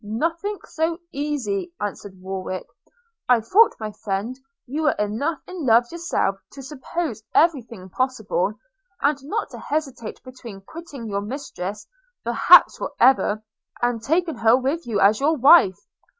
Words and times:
''Nothing 0.03 0.57
so 0.65 0.97
easy,' 1.11 1.71
answered 1.79 2.19
Warwick; 2.19 2.65
'I 3.29 3.41
thought, 3.41 3.75
my 3.79 3.91
friend, 3.91 4.35
you 4.65 4.81
were 4.81 4.95
enough 4.97 5.37
in 5.47 5.63
love 5.63 5.91
yourself 5.91 6.37
to 6.53 6.63
suppose 6.63 7.21
every 7.35 7.61
thing 7.61 7.87
possible, 7.87 8.55
and 9.03 9.19
not 9.25 9.51
to 9.51 9.59
hesitate 9.59 10.19
between 10.23 10.61
quitting 10.61 11.07
your 11.07 11.21
mistress, 11.21 11.85
perhaps 12.23 12.77
for 12.79 12.93
ever, 12.99 13.43
and 13.83 14.01
taking 14.01 14.37
her 14.39 14.57
with 14.57 14.87
you 14.87 14.99
as 14.99 15.19
your 15.19 15.35
wife. 15.37 15.77